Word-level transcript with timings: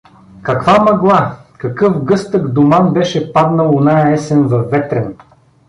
Каква 0.43 0.79
мъгла, 0.83 1.37
какъв 1.57 2.03
гъстък 2.03 2.47
думан 2.53 2.93
беше 2.93 3.33
паднал 3.33 3.75
оная 3.75 4.13
есен 4.13 4.43
във 4.47 4.69
Ветрен! 4.71 5.15